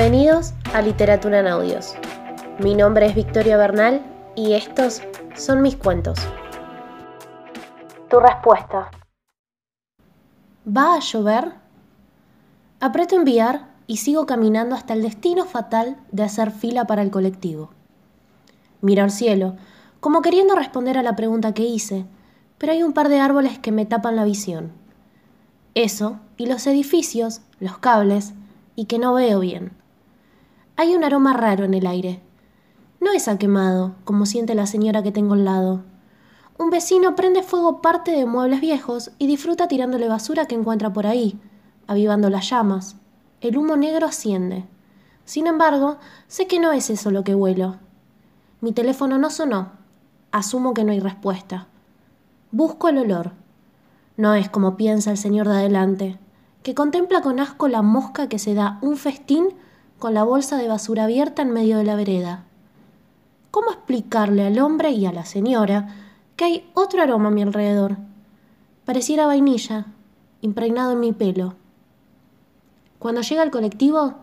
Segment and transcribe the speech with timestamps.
[0.00, 1.94] a Literatura en Audios.
[2.58, 4.00] Mi nombre es Victoria Bernal
[4.34, 5.02] y estos
[5.36, 6.18] son mis cuentos.
[8.08, 8.90] Tu respuesta.
[10.66, 11.52] ¿Va a llover?
[12.80, 17.68] Aprieto enviar y sigo caminando hasta el destino fatal de hacer fila para el colectivo.
[18.80, 19.56] Miro al cielo,
[20.00, 22.06] como queriendo responder a la pregunta que hice,
[22.56, 24.72] pero hay un par de árboles que me tapan la visión.
[25.74, 28.32] Eso, y los edificios, los cables,
[28.76, 29.78] y que no veo bien.
[30.80, 32.22] Hay un aroma raro en el aire.
[33.00, 35.82] No es a quemado, como siente la señora que tengo al lado.
[36.56, 41.06] Un vecino prende fuego parte de muebles viejos y disfruta tirándole basura que encuentra por
[41.06, 41.38] ahí,
[41.86, 42.96] avivando las llamas.
[43.42, 44.64] El humo negro asciende.
[45.26, 45.98] Sin embargo,
[46.28, 47.76] sé que no es eso lo que huelo.
[48.62, 49.72] Mi teléfono no sonó.
[50.32, 51.66] Asumo que no hay respuesta.
[52.52, 53.32] Busco el olor.
[54.16, 56.18] No es como piensa el señor de adelante,
[56.62, 59.50] que contempla con asco la mosca que se da un festín
[60.00, 62.44] con la bolsa de basura abierta en medio de la vereda.
[63.50, 65.94] ¿Cómo explicarle al hombre y a la señora
[66.36, 67.98] que hay otro aroma a mi alrededor?
[68.86, 69.86] Pareciera vainilla,
[70.40, 71.54] impregnado en mi pelo.
[72.98, 74.14] Cuando llega el colectivo,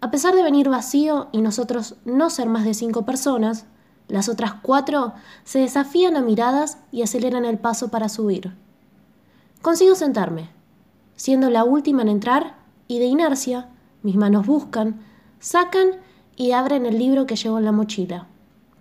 [0.00, 3.66] a pesar de venir vacío y nosotros no ser más de cinco personas,
[4.06, 8.54] las otras cuatro se desafían a miradas y aceleran el paso para subir.
[9.60, 10.50] Consigo sentarme,
[11.16, 12.54] siendo la última en entrar,
[12.86, 13.68] y de inercia,
[14.02, 15.00] mis manos buscan,
[15.40, 15.88] Sacan
[16.36, 18.26] y abren el libro que llevo en la mochila.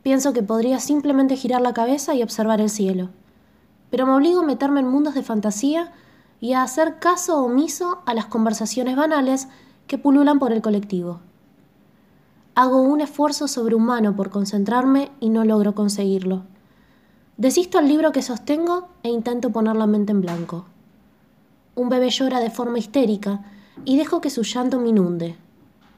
[0.03, 3.09] Pienso que podría simplemente girar la cabeza y observar el cielo.
[3.89, 5.91] Pero me obligo a meterme en mundos de fantasía
[6.39, 9.47] y a hacer caso omiso a las conversaciones banales
[9.87, 11.19] que pululan por el colectivo.
[12.55, 16.43] Hago un esfuerzo sobrehumano por concentrarme y no logro conseguirlo.
[17.37, 20.65] Desisto al libro que sostengo e intento poner la mente en blanco.
[21.75, 23.43] Un bebé llora de forma histérica
[23.83, 25.35] y dejo que su llanto me inunde.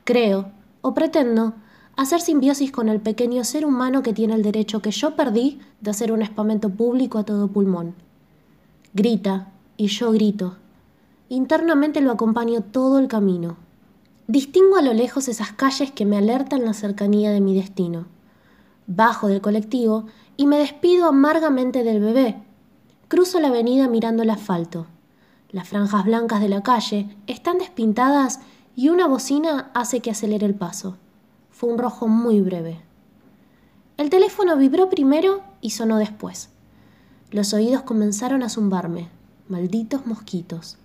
[0.08, 1.56] Creo, o pretendo,
[1.98, 5.92] hacer simbiosis con el pequeño ser humano que tiene el derecho que yo perdí de
[5.92, 7.94] hacer un espamento público a todo pulmón.
[8.94, 10.56] Grita, y yo grito.
[11.28, 13.58] Internamente lo acompaño todo el camino.
[14.28, 18.06] Distingo a lo lejos esas calles que me alertan la cercanía de mi destino.
[18.86, 20.06] Bajo del colectivo
[20.38, 22.42] y me despido amargamente del bebé.
[23.10, 24.88] Cruzo la avenida mirando el asfalto.
[25.52, 28.40] Las franjas blancas de la calle están despintadas
[28.78, 30.98] y una bocina hace que acelere el paso.
[31.50, 32.80] Fue un rojo muy breve.
[33.98, 36.50] El teléfono vibró primero y sonó después.
[37.32, 39.10] Los oídos comenzaron a zumbarme.
[39.50, 40.78] Malditos mosquitos.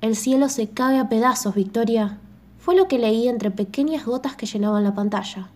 [0.00, 2.20] El cielo se cae a pedazos, Victoria.
[2.60, 5.48] Fue lo que leí entre pequeñas gotas que llenaban la pantalla.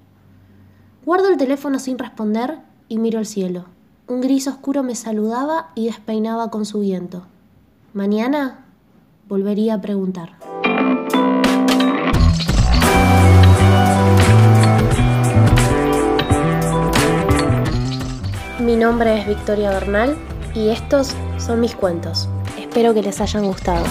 [1.07, 2.59] Guardo el teléfono sin responder
[2.89, 3.67] y miro el cielo.
[4.09, 7.27] Un gris oscuro me saludaba y despeinaba con su viento.
[7.95, 8.65] Mañana
[9.29, 10.50] volvería a preguntar.
[19.31, 20.17] Victoria Bernal
[20.55, 22.29] y estos son mis cuentos.
[22.59, 23.85] Espero que les hayan gustado.